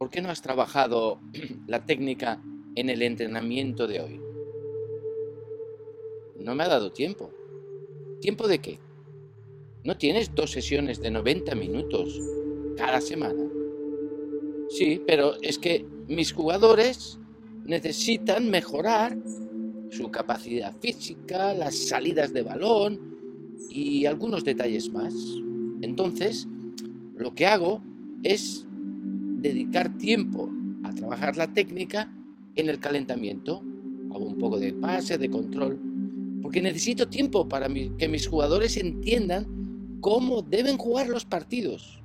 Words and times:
¿por 0.00 0.08
qué 0.08 0.22
no 0.22 0.30
has 0.30 0.40
trabajado 0.40 1.20
la 1.66 1.84
técnica 1.84 2.42
en 2.74 2.88
el 2.88 3.02
entrenamiento 3.02 3.86
de 3.86 4.00
hoy? 4.00 4.20
No 6.38 6.54
me 6.54 6.64
ha 6.64 6.68
dado 6.68 6.90
tiempo. 6.90 7.30
¿Tiempo 8.18 8.48
de 8.48 8.60
qué? 8.60 8.78
¿No 9.84 9.98
tienes 9.98 10.34
dos 10.34 10.52
sesiones 10.52 11.02
de 11.02 11.10
90 11.10 11.54
minutos 11.54 12.18
cada 12.78 13.02
semana? 13.02 13.44
Sí, 14.70 15.02
pero 15.06 15.34
es 15.42 15.58
que 15.58 15.84
mis 16.08 16.32
jugadores 16.32 17.18
necesitan 17.66 18.48
mejorar 18.48 19.18
su 19.90 20.10
capacidad 20.10 20.74
física, 20.80 21.52
las 21.52 21.76
salidas 21.76 22.32
de 22.32 22.42
balón 22.42 23.58
y 23.68 24.06
algunos 24.06 24.44
detalles 24.44 24.90
más. 24.90 25.12
Entonces, 25.82 26.48
lo 27.16 27.34
que 27.34 27.44
hago 27.44 27.82
es 28.22 28.66
dedicar 29.40 29.96
tiempo 29.98 30.50
a 30.84 30.92
trabajar 30.92 31.36
la 31.36 31.52
técnica 31.52 32.12
en 32.56 32.68
el 32.68 32.80
calentamiento. 32.80 33.62
Hago 34.10 34.24
un 34.24 34.38
poco 34.38 34.58
de 34.58 34.72
pase, 34.72 35.18
de 35.18 35.30
control, 35.30 35.80
porque 36.42 36.62
necesito 36.62 37.08
tiempo 37.08 37.48
para 37.48 37.68
que 37.68 38.08
mis 38.08 38.26
jugadores 38.26 38.76
entiendan 38.76 39.98
cómo 40.00 40.42
deben 40.42 40.78
jugar 40.78 41.08
los 41.08 41.24
partidos. 41.24 42.02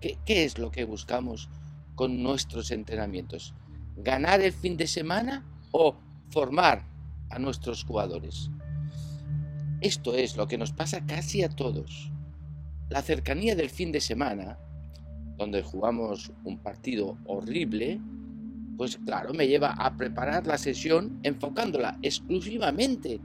¿Qué, 0.00 0.18
¿Qué 0.24 0.44
es 0.44 0.58
lo 0.58 0.70
que 0.70 0.84
buscamos 0.84 1.48
con 1.94 2.22
nuestros 2.22 2.70
entrenamientos? 2.70 3.54
¿Ganar 3.96 4.40
el 4.40 4.52
fin 4.52 4.76
de 4.76 4.86
semana 4.86 5.44
o 5.70 5.96
formar 6.30 6.84
a 7.30 7.38
nuestros 7.38 7.84
jugadores? 7.84 8.50
Esto 9.80 10.14
es 10.14 10.36
lo 10.36 10.48
que 10.48 10.58
nos 10.58 10.72
pasa 10.72 11.06
casi 11.06 11.42
a 11.42 11.48
todos. 11.48 12.10
La 12.88 13.02
cercanía 13.02 13.54
del 13.54 13.70
fin 13.70 13.92
de 13.92 14.00
semana, 14.00 14.58
donde 15.36 15.62
jugamos 15.62 16.32
un 16.44 16.58
partido 16.58 17.18
horrible, 17.26 18.00
pues 18.76 18.98
claro, 18.98 19.32
me 19.32 19.48
lleva 19.48 19.72
a 19.72 19.96
preparar 19.96 20.46
la 20.46 20.58
sesión 20.58 21.18
enfocándola 21.22 21.98
exclusivamente 22.02 23.20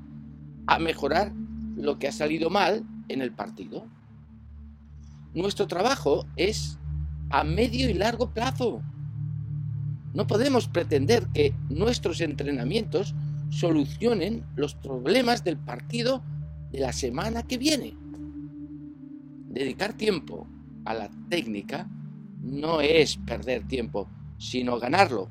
a 0.67 0.80
mejorar 0.80 1.33
lo 1.75 1.99
que 1.99 2.08
ha 2.08 2.11
salido 2.11 2.49
mal 2.49 2.83
en 3.09 3.21
el 3.21 3.31
partido. 3.31 3.86
Nuestro 5.33 5.67
trabajo 5.67 6.25
es 6.36 6.77
a 7.30 7.44
medio 7.44 7.89
y 7.89 7.94
largo 7.94 8.33
plazo. 8.33 8.81
No 10.14 10.27
podemos 10.27 10.67
pretender 10.67 11.27
que 11.33 11.53
nuestros 11.69 12.19
entrenamientos 12.21 13.16
solucionen 13.49 14.45
los 14.55 14.75
problemas 14.75 15.43
del 15.43 15.58
partido 15.58 16.21
de 16.71 16.80
la 16.80 16.93
semana 16.93 17.43
que 17.43 17.58
viene. 17.58 17.95
Dedicar 19.47 19.93
tiempo 19.93 20.47
a 20.86 20.93
la 20.93 21.09
técnica 21.30 21.89
no 22.42 22.81
es 22.81 23.17
perder 23.17 23.67
tiempo, 23.67 24.08
sino 24.38 24.80
ganarlo. 24.80 25.30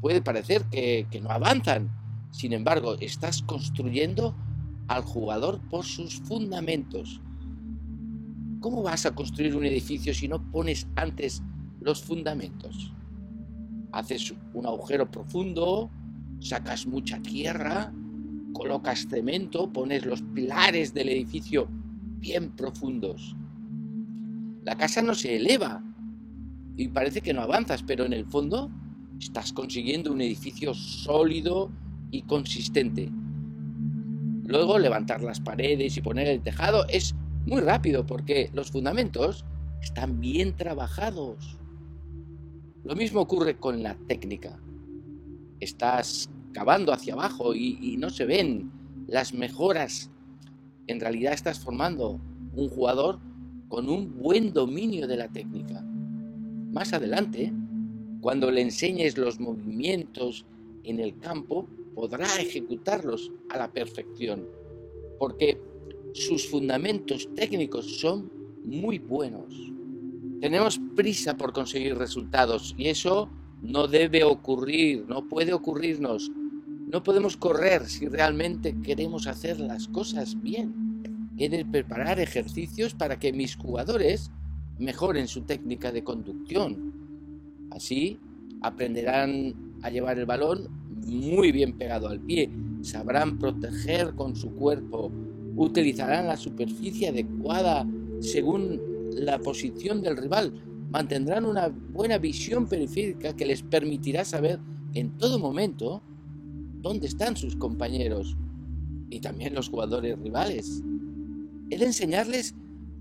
Puede 0.00 0.22
parecer 0.22 0.64
que, 0.64 1.06
no 1.22 1.30
avanzan, 1.30 1.90
sin 2.30 2.52
embargo, 2.52 2.96
estás 3.00 3.42
construyendo 3.42 4.34
al 4.88 5.02
jugador 5.02 5.60
por 5.68 5.84
sus 5.84 6.20
fundamentos. 6.20 7.20
¿Cómo 8.60 8.82
vas 8.82 9.06
a 9.06 9.14
construir 9.14 9.54
un 9.54 9.64
edificio 9.64 10.14
si 10.14 10.28
no 10.28 10.50
pones 10.50 10.88
antes 10.96 11.42
los 11.80 12.02
fundamentos? 12.02 12.92
Haces 13.92 14.34
un 14.54 14.66
agujero 14.66 15.10
profundo, 15.10 15.90
sacas 16.40 16.86
mucha 16.86 17.20
tierra, 17.20 17.92
colocas 18.54 19.06
cemento, 19.08 19.70
pones 19.72 20.06
los 20.06 20.22
pilares 20.22 20.94
del 20.94 21.10
edificio 21.10 21.68
bien 22.18 22.52
profundos. 22.52 23.36
La 24.64 24.76
casa 24.76 25.02
no 25.02 25.14
se 25.14 25.36
eleva 25.36 25.82
y 26.82 26.88
parece 26.88 27.20
que 27.20 27.32
no 27.32 27.42
avanzas, 27.42 27.84
pero 27.84 28.04
en 28.04 28.12
el 28.12 28.26
fondo 28.26 28.68
estás 29.20 29.52
consiguiendo 29.52 30.12
un 30.12 30.20
edificio 30.20 30.74
sólido 30.74 31.70
y 32.10 32.22
consistente. 32.22 33.08
Luego 34.44 34.80
levantar 34.80 35.22
las 35.22 35.38
paredes 35.38 35.96
y 35.96 36.00
poner 36.00 36.26
el 36.26 36.42
tejado 36.42 36.84
es 36.88 37.14
muy 37.46 37.60
rápido 37.60 38.04
porque 38.04 38.50
los 38.52 38.72
fundamentos 38.72 39.44
están 39.80 40.18
bien 40.18 40.56
trabajados. 40.56 41.56
Lo 42.82 42.96
mismo 42.96 43.20
ocurre 43.20 43.56
con 43.56 43.84
la 43.84 43.94
técnica. 44.08 44.60
Estás 45.60 46.28
cavando 46.52 46.92
hacia 46.92 47.14
abajo 47.14 47.54
y, 47.54 47.96
no 47.96 48.10
se 48.10 48.26
ven 48.26 48.72
las 49.06 49.32
mejoras. 49.32 50.10
En 50.88 50.98
realidad 50.98 51.32
estás 51.32 51.60
formando 51.60 52.20
un 52.54 52.68
jugador 52.68 53.20
con 53.68 53.88
un 53.88 54.18
buen 54.18 54.52
dominio 54.52 55.06
de 55.06 55.16
la 55.16 55.28
técnica. 55.28 55.84
Más 56.72 56.94
adelante, 56.94 57.52
cuando 58.22 58.50
le 58.50 58.62
enseñes 58.62 59.18
los 59.18 59.38
movimientos 59.38 60.46
en 60.84 61.00
el 61.00 61.18
campo, 61.18 61.68
podrá 61.94 62.26
ejecutarlos 62.40 63.30
a 63.50 63.58
la 63.58 63.70
perfección, 63.70 64.48
porque 65.18 65.60
sus 66.14 66.48
fundamentos 66.48 67.28
técnicos 67.34 68.00
son 68.00 68.32
muy 68.64 68.98
buenos. 68.98 69.54
Tenemos 70.40 70.80
prisa 70.96 71.36
por 71.36 71.52
conseguir 71.52 71.98
resultados 71.98 72.74
y 72.78 72.88
eso 72.88 73.28
no 73.60 73.86
debe 73.86 74.24
ocurrir, 74.24 75.04
no 75.06 75.28
puede 75.28 75.52
ocurrirnos. 75.52 76.30
No 76.86 77.02
podemos 77.02 77.36
correr 77.36 77.86
si 77.86 78.08
realmente 78.08 78.74
queremos 78.82 79.26
hacer 79.26 79.60
las 79.60 79.88
cosas 79.88 80.40
bien. 80.40 81.30
He 81.36 81.50
de 81.50 81.66
preparar 81.66 82.18
ejercicios 82.18 82.94
para 82.94 83.18
que 83.18 83.32
mis 83.32 83.56
jugadores 83.56 84.30
mejoren 84.82 85.28
su 85.28 85.42
técnica 85.42 85.92
de 85.92 86.04
conducción. 86.04 86.92
Así 87.70 88.18
aprenderán 88.60 89.54
a 89.82 89.90
llevar 89.90 90.18
el 90.18 90.26
balón 90.26 90.68
muy 91.06 91.52
bien 91.52 91.72
pegado 91.76 92.08
al 92.08 92.20
pie, 92.20 92.50
sabrán 92.82 93.38
proteger 93.38 94.14
con 94.14 94.36
su 94.36 94.54
cuerpo, 94.54 95.10
utilizarán 95.56 96.26
la 96.26 96.36
superficie 96.36 97.08
adecuada 97.08 97.86
según 98.20 98.80
la 99.14 99.38
posición 99.38 100.00
del 100.00 100.16
rival, 100.16 100.52
mantendrán 100.90 101.46
una 101.46 101.68
buena 101.68 102.18
visión 102.18 102.66
periférica 102.66 103.34
que 103.34 103.46
les 103.46 103.62
permitirá 103.62 104.24
saber 104.24 104.60
en 104.94 105.16
todo 105.18 105.38
momento 105.38 106.02
dónde 106.80 107.06
están 107.06 107.36
sus 107.36 107.56
compañeros 107.56 108.36
y 109.10 109.20
también 109.20 109.54
los 109.54 109.68
jugadores 109.68 110.18
rivales. 110.18 110.82
El 111.70 111.82
enseñarles 111.82 112.54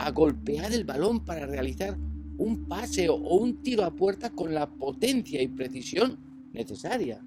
a 0.05 0.11
golpear 0.11 0.73
el 0.73 0.83
balón 0.83 1.23
para 1.25 1.45
realizar 1.45 1.97
un 2.37 2.67
pase 2.67 3.09
o 3.09 3.15
un 3.15 3.61
tiro 3.61 3.83
a 3.83 3.95
puerta 3.95 4.31
con 4.31 4.53
la 4.53 4.69
potencia 4.69 5.41
y 5.41 5.47
precisión 5.47 6.19
necesaria. 6.53 7.23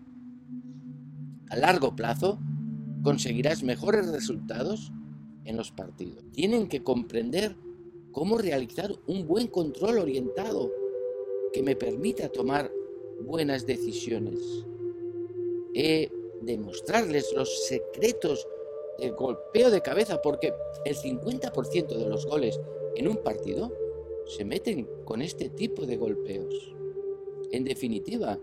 A 1.51 1.57
largo 1.57 1.95
plazo 1.95 2.39
conseguirás 3.03 3.63
mejores 3.63 4.09
resultados 4.09 4.93
en 5.45 5.57
los 5.57 5.71
partidos. 5.71 6.25
Tienen 6.33 6.67
que 6.69 6.83
comprender 6.83 7.57
cómo 8.13 8.39
realizar 8.39 8.93
un 9.07 9.27
buen 9.27 9.47
control 9.49 9.99
orientado 9.99 10.71
que 11.53 11.63
me 11.63 11.77
permita 11.77 12.29
tomar 12.29 12.73
buenas 13.25 13.67
decisiones. 13.67 14.41
He 15.75 16.11
demostrarles 16.43 17.33
los 17.37 17.67
secretos 17.67 18.47
del 18.99 19.13
golpeo 19.15 19.71
de 19.71 19.81
cabeza, 19.81 20.21
porque 20.23 20.53
el 20.85 20.97
50% 20.97 21.97
de 21.97 22.09
los 22.09 22.27
goles 22.27 22.61
en 22.97 23.09
un 23.09 23.17
partido 23.17 23.73
se 24.27 24.45
meten 24.45 24.89
con 25.05 25.23
este 25.23 25.49
tipo 25.51 25.87
de 25.87 25.97
golpeos. 25.97 26.75
En 27.51 27.65
definitiva, 27.65 28.39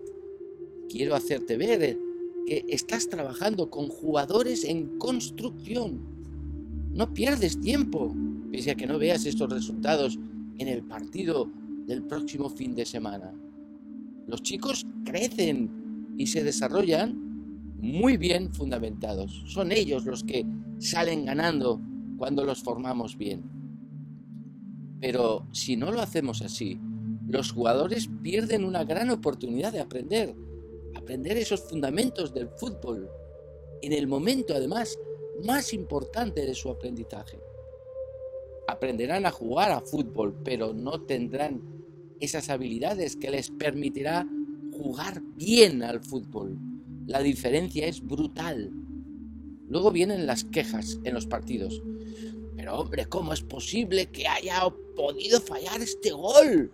quiero 0.90 1.16
hacerte 1.16 1.58
ver 1.58 1.98
que 2.46 2.66
estás 2.70 3.08
trabajando 3.10 3.70
con 3.70 3.88
jugadores 3.88 4.64
en 4.64 4.98
construcción. 4.98 6.02
No 6.94 7.14
pierdes 7.14 7.60
tiempo, 7.60 8.14
pese 8.52 8.72
a 8.72 8.76
que 8.76 8.88
no 8.88 9.00
veas 9.00 9.26
estos 9.26 9.50
resultados 9.50 10.20
en 10.58 10.68
el 10.68 10.84
partido 10.84 11.50
del 11.86 12.04
próximo 12.04 12.50
fin 12.50 12.76
de 12.76 12.86
semana. 12.86 13.34
Los 14.28 14.44
chicos 14.44 14.86
crecen 15.06 16.14
y 16.18 16.28
se 16.28 16.44
desarrollan 16.44 17.31
muy 17.82 18.16
bien 18.18 18.54
fundamentados. 18.54 19.44
Son 19.48 19.72
ellos 19.72 20.06
los 20.06 20.24
que 20.24 20.46
salen 20.78 21.26
ganando 21.26 21.82
cuando 22.18 22.46
los 22.46 22.62
formamos 22.62 23.18
bien. 23.18 23.44
Pero 25.00 25.48
si 25.52 25.76
no 25.76 25.92
lo 25.92 26.00
hacemos 26.00 26.44
así, 26.44 26.80
los 27.28 27.52
jugadores 27.52 28.08
pierden 28.22 28.64
una 28.64 28.84
gran 28.84 29.10
oportunidad 29.10 29.74
de 29.74 29.80
aprender, 29.80 30.36
aprender 30.96 31.38
esos 31.38 31.62
fundamentos 31.62 32.34
del 32.34 32.50
fútbol, 32.50 33.10
en 33.82 33.94
el 33.94 34.06
momento 34.06 34.54
además 34.54 35.00
más 35.44 35.74
importante 35.74 36.46
de 36.46 36.54
su 36.54 36.70
aprendizaje. 36.70 37.40
Aprenderán 38.68 39.26
a 39.26 39.32
jugar 39.32 39.72
a 39.72 39.82
fútbol, 39.82 40.36
pero 40.44 40.72
no 40.72 41.02
tendrán 41.02 41.62
esas 42.20 42.50
habilidades 42.50 43.16
que 43.16 43.32
les 43.32 43.50
permitirá 43.50 44.28
jugar 44.72 45.24
bien 45.36 45.82
al 45.82 46.04
fútbol 46.04 46.60
la 47.08 47.22
diferencia 47.22 47.88
es 47.88 48.02
brutal. 48.02 48.72
Luego 49.68 49.92
vienen 49.92 50.26
las 50.26 50.44
quejas 50.44 51.00
en 51.04 51.14
los 51.14 51.26
partidos. 51.26 51.82
Pero 52.56 52.80
hombre, 52.80 53.06
¿cómo 53.06 53.34
es 53.34 53.42
posible 53.42 54.08
que 54.08 54.28
haya 54.28 54.62
podido 54.96 55.40
fallar 55.42 55.82
este 55.82 56.12
gol? 56.12 56.72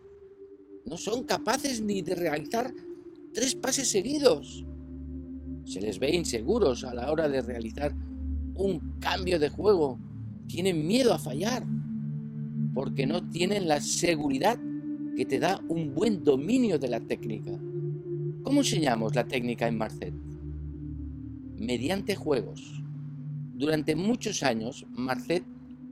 no 0.87 0.97
son 0.97 1.23
capaces 1.23 1.81
ni 1.81 2.01
de 2.01 2.15
realizar 2.15 2.73
tres 3.33 3.55
pases 3.55 3.89
seguidos. 3.89 4.65
Se 5.65 5.81
les 5.81 5.99
ve 5.99 6.15
inseguros 6.15 6.85
a 6.85 6.93
la 6.93 7.11
hora 7.11 7.27
de 7.27 7.41
realizar 7.41 7.93
un 8.55 8.97
cambio 8.99 9.37
de 9.37 9.49
juego. 9.49 9.99
Tienen 10.47 10.87
miedo 10.87 11.13
a 11.13 11.19
fallar 11.19 11.65
porque 12.73 13.05
no 13.05 13.29
tienen 13.29 13.67
la 13.67 13.81
seguridad 13.81 14.57
que 15.17 15.25
te 15.25 15.39
da 15.39 15.61
un 15.67 15.93
buen 15.93 16.23
dominio 16.23 16.79
de 16.79 16.87
la 16.87 17.01
técnica. 17.01 17.51
¿Cómo 18.47 18.61
enseñamos 18.61 19.13
la 19.13 19.27
técnica 19.27 19.67
en 19.67 19.77
Marcet? 19.77 20.13
Mediante 21.57 22.15
juegos. 22.15 22.81
Durante 23.53 23.93
muchos 23.93 24.41
años, 24.41 24.85
Marcet 24.91 25.43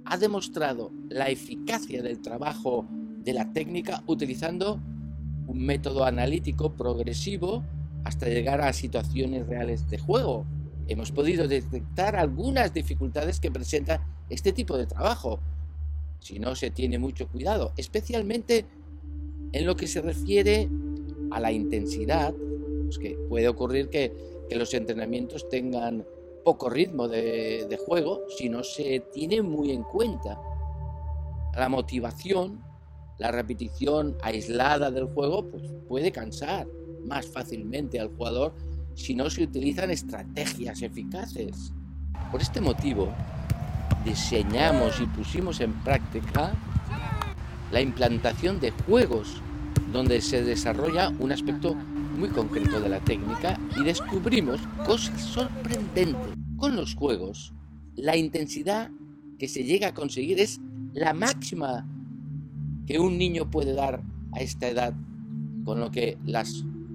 ha 0.06 0.16
demostrado 0.16 0.90
la 1.10 1.28
eficacia 1.28 2.02
del 2.02 2.22
trabajo 2.22 2.88
de 3.26 3.34
la 3.34 3.52
técnica 3.52 4.06
utilizando 4.08 4.80
un 5.48 5.66
método 5.66 6.06
analítico 6.06 6.72
progresivo 6.72 7.62
hasta 8.06 8.30
llegar 8.30 8.62
a 8.62 8.72
situaciones 8.72 9.46
reales 9.48 9.90
de 9.90 9.98
juego. 9.98 10.46
Hemos 10.88 11.12
podido 11.12 11.50
detectar 11.50 12.16
algunas 12.16 12.74
dificultades 12.74 13.42
que 13.42 13.52
presenta 13.52 14.08
este 14.30 14.54
tipo 14.54 14.78
de 14.78 14.86
trabajo, 14.86 15.42
si 16.22 16.40
no 16.40 16.56
se 16.56 16.72
tiene 16.72 17.00
mucho 17.00 17.28
cuidado, 17.28 17.74
especialmente 17.76 18.66
en 19.52 19.66
lo 19.66 19.76
que 19.76 19.88
se 19.88 20.02
refiere 20.02 20.70
a 21.32 21.40
la 21.40 21.52
intensidad, 21.52 22.34
pues 22.84 22.98
que 22.98 23.18
puede 23.30 23.48
ocurrir 23.48 23.90
que, 23.90 24.36
los 24.52 24.76
entrenamientos 24.76 25.50
tengan 25.50 26.06
poco 26.44 26.70
ritmo 26.70 27.08
de, 27.08 27.66
de 27.68 27.78
juego 27.78 28.22
si 28.38 28.48
no 28.48 28.64
se 28.64 29.00
tiene 29.12 29.42
muy 29.42 29.72
en 29.72 29.82
cuenta. 29.82 30.40
La 31.58 31.68
motivación 31.68 32.64
la 33.18 33.32
repetición 33.32 34.18
aislada 34.22 34.92
del 34.92 35.06
juego 35.06 35.50
pues, 35.50 35.64
puede 35.88 36.12
cansar 36.12 36.68
más 37.06 37.28
fácilmente 37.28 38.00
al 38.00 38.10
jugador 38.10 38.54
si 38.94 39.16
no 39.16 39.30
se 39.30 39.44
utilizan 39.44 39.92
estrategias 39.92 40.82
eficaces. 40.82 41.72
Por 42.32 42.42
este 42.42 42.60
motivo, 42.60 43.10
diseñamos 44.04 45.00
y 45.00 45.06
pusimos 45.08 45.62
en 45.62 45.74
práctica 45.84 46.54
la 47.72 47.82
implantación 47.82 48.60
de 48.60 48.72
juegos 48.72 49.42
donde 49.96 50.20
se 50.20 50.44
desarrolla 50.44 51.10
un 51.20 51.32
aspecto 51.32 51.74
muy 51.74 52.28
concreto 52.28 52.82
de 52.82 52.90
la 52.90 53.00
técnica 53.00 53.58
y 53.80 53.84
descubrimos 53.86 54.60
cosas 54.86 55.22
sorprendentes. 55.22 56.36
Con 56.58 56.76
los 56.76 56.96
juegos, 56.96 57.54
la 57.96 58.18
intensidad 58.18 58.92
que 59.40 59.48
se 59.48 59.64
llega 59.64 59.88
a 59.88 59.94
conseguir 59.94 60.42
es 60.42 60.60
la 60.94 61.14
máxima 61.14 61.88
que 62.86 63.00
un 63.00 63.18
niño 63.18 63.50
puede 63.50 63.74
dar 63.74 64.04
a 64.34 64.42
esta 64.42 64.68
edad, 64.68 64.94
con 65.64 65.80
lo 65.80 65.92
que 65.92 66.18
la 66.26 66.44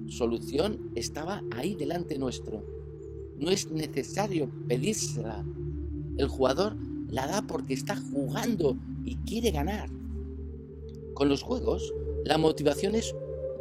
solución 0.08 0.90
estaba 0.94 1.42
ahí 1.56 1.74
delante 1.76 2.18
nuestro. 2.18 2.62
No 3.38 3.50
es 3.50 3.70
necesario 3.70 4.50
pedírsela. 4.68 5.42
El 6.18 6.28
jugador 6.28 6.76
la 7.08 7.26
da 7.26 7.40
porque 7.46 7.72
está 7.72 7.96
jugando 7.96 8.76
y 9.06 9.16
quiere 9.16 9.52
ganar. 9.52 9.88
Con 11.14 11.30
los 11.30 11.42
juegos, 11.42 11.94
la 12.24 12.38
motivación 12.38 12.94
es 12.94 13.14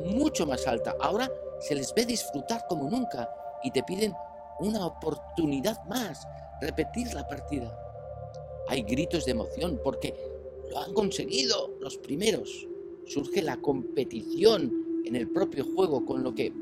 mucho 0.06 0.46
más 0.46 0.68
alta. 0.68 0.96
Ahora 1.00 1.30
se 1.60 1.76
les 1.76 1.94
ve 1.94 2.06
disfrutar 2.06 2.66
como 2.68 2.90
nunca 2.90 3.30
y 3.64 3.72
te 3.72 3.84
piden 3.84 4.14
una 4.60 4.86
oportunidad 4.86 5.84
más, 5.86 6.28
repetir 6.62 7.14
la 7.14 7.28
partida. 7.28 7.78
Hay 8.68 8.84
gritos 8.84 9.26
de 9.26 9.32
emoción 9.32 9.80
porque 9.84 10.14
lo 10.70 10.80
han 10.80 10.94
conseguido 10.94 11.72
los 11.80 11.98
primeros. 11.98 12.68
Surge 13.06 13.42
la 13.42 13.58
competición 13.58 15.02
en 15.06 15.16
el 15.16 15.30
propio 15.30 15.66
juego, 15.74 16.06
con 16.06 16.24
lo 16.24 16.36
que 16.36 16.54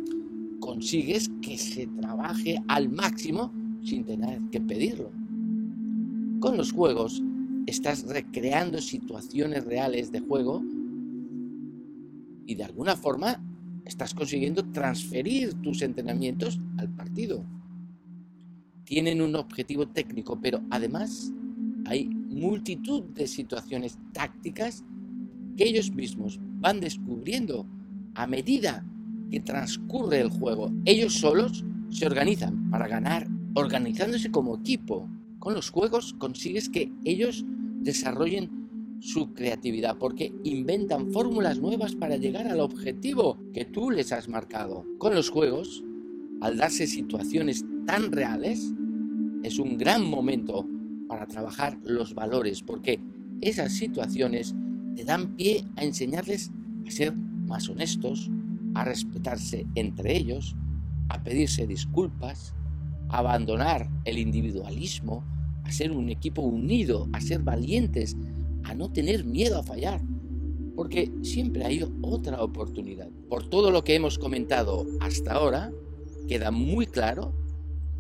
consigues 0.60 1.30
que 1.42 1.58
se 1.58 1.88
trabaje 2.00 2.62
al 2.68 2.90
máximo 2.90 3.52
sin 3.84 4.06
tener 4.06 4.40
que 4.52 4.62
pedirlo. 4.62 5.12
Con 6.40 6.56
los 6.56 6.72
juegos 6.72 7.22
estás 7.66 8.04
recreando 8.08 8.80
situaciones 8.80 9.66
reales 9.66 10.12
de 10.12 10.22
juego 10.22 10.64
y 12.48 12.56
de 12.56 12.64
alguna 12.64 12.96
forma 12.96 13.44
estás 13.86 14.16
consiguiendo 14.16 14.66
transferir 14.72 15.54
tus 15.62 15.82
entrenamientos 15.82 16.60
al 16.78 16.90
partido. 16.90 17.46
Tienen 18.86 19.22
un 19.22 19.36
objetivo 19.36 19.88
técnico, 19.90 20.40
pero 20.42 20.62
además 20.72 21.32
hay 21.86 22.08
multitud 22.08 23.04
de 23.04 23.28
situaciones 23.28 24.00
tácticas 24.14 24.84
que 25.58 25.66
ellos 25.66 25.92
mismos 25.92 26.40
van 26.60 26.80
descubriendo 26.80 27.68
a 28.16 28.28
medida 28.28 28.86
que 29.30 29.42
transcurre 29.42 30.22
el 30.22 30.30
juego. 30.30 30.72
Ellos 30.86 31.14
solos 31.16 31.66
se 31.90 32.06
organizan 32.06 32.70
para 32.70 32.88
ganar, 32.88 33.28
organizándose 33.56 34.32
como 34.32 34.56
equipo. 34.56 35.10
Con 35.40 35.54
los 35.54 35.70
juegos 35.70 36.14
consigues 36.14 36.70
que 36.70 36.92
ellos 37.04 37.46
desarrollen 37.82 38.67
su 39.00 39.34
creatividad 39.34 39.98
porque 39.98 40.34
inventan 40.44 41.12
fórmulas 41.12 41.60
nuevas 41.60 41.96
para 41.96 42.18
llegar 42.18 42.48
al 42.48 42.60
objetivo 42.60 43.38
que 43.54 43.66
tú 43.66 43.92
les 43.92 44.12
has 44.12 44.28
marcado. 44.28 44.86
Con 44.98 45.14
los 45.14 45.30
juegos, 45.30 45.84
al 46.42 46.58
darse 46.58 46.88
situaciones 46.88 47.66
tan 47.86 48.12
reales, 48.12 48.74
es 49.44 49.60
un 49.60 49.78
gran 49.78 50.06
momento 50.06 50.68
para 51.08 51.28
trabajar 51.28 51.78
los 51.84 52.14
valores, 52.14 52.62
porque 52.62 53.00
esas 53.42 53.74
situaciones 53.74 54.56
te 54.96 55.04
dan 55.04 55.36
pie 55.36 55.64
a 55.76 55.84
enseñarles 55.84 56.52
a 56.86 56.92
ser 56.92 57.16
más 57.16 57.70
honestos, 57.70 58.30
a 58.74 58.84
respetarse 58.84 59.66
entre 59.76 60.18
ellos, 60.18 60.56
a 61.10 61.24
pedirse 61.24 61.68
disculpas, 61.68 62.54
a 63.10 63.20
abandonar 63.20 63.90
el 64.06 64.18
individualismo, 64.18 65.24
a 65.64 65.72
ser 65.72 65.92
un 65.92 66.10
equipo 66.10 66.42
unido, 66.42 67.08
a 67.14 67.22
ser 67.22 67.42
valientes, 67.42 68.18
a 68.68 68.76
no 68.76 68.92
tener 68.92 69.24
miedo 69.24 69.58
a 69.58 69.64
fallar, 69.64 70.02
porque 70.76 71.12
siempre 71.24 71.64
hay 71.64 71.84
otra 72.02 72.44
oportunidad. 72.44 73.08
Por 73.30 73.50
todo 73.50 73.72
lo 73.72 73.84
que 73.84 73.96
hemos 73.96 74.20
comentado 74.20 74.86
hasta 75.00 75.34
ahora, 75.34 75.72
queda 76.28 76.52
muy 76.52 76.86
claro 76.86 77.34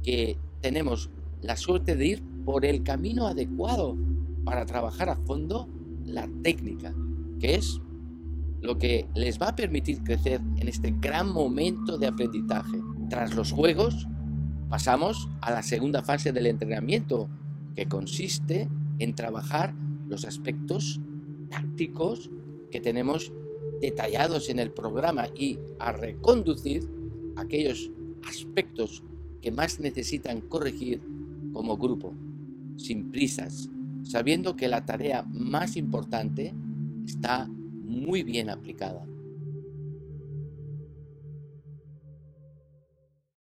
que 0.04 0.38
tenemos 0.62 1.10
la 1.42 1.56
suerte 1.56 1.96
de 1.96 2.08
ir 2.08 2.24
por 2.44 2.66
el 2.66 2.84
camino 2.84 3.28
adecuado 3.28 3.98
para 4.44 4.66
trabajar 4.66 5.10
a 5.10 5.16
fondo 5.16 5.70
la 6.06 6.30
técnica, 6.44 6.94
que 7.40 7.56
es 7.56 7.80
lo 8.62 8.78
que 8.78 9.08
les 9.16 9.40
va 9.40 9.50
a 9.50 9.56
permitir 9.56 10.04
crecer 10.04 10.42
en 10.58 10.68
este 10.68 10.94
gran 11.00 11.32
momento 11.32 11.98
de 11.98 12.08
aprendizaje. 12.08 12.78
Tras 13.10 13.36
los 13.36 13.54
juegos, 13.54 14.08
pasamos 14.70 15.30
a 15.42 15.52
la 15.52 15.64
segunda 15.64 16.04
fase 16.04 16.34
del 16.34 16.48
entrenamiento, 16.48 17.30
que 17.76 17.86
consiste 17.86 18.68
en 19.00 19.16
trabajar 19.16 19.74
los 20.10 20.26
aspectos 20.26 21.00
tácticos 21.50 22.30
que 22.72 22.82
tenemos 22.82 23.32
detallados 23.82 24.50
en 24.50 24.60
el 24.60 24.72
programa 24.72 25.28
y 25.36 25.60
a 25.80 25.92
reconducir 25.92 26.88
aquellos 27.36 27.92
aspectos 28.28 29.04
que 29.42 29.52
más 29.52 29.80
necesitan 29.80 30.42
corregir 30.42 31.02
como 31.54 31.78
grupo 31.78 32.14
sin 32.78 33.12
prisas, 33.12 33.70
sabiendo 34.04 34.56
que 34.56 34.68
la 34.68 34.86
tarea 34.86 35.24
más 35.24 35.78
importante 35.78 36.54
está 37.06 37.48
muy 37.48 38.24
bien 38.24 38.50
aplicada. 38.50 39.06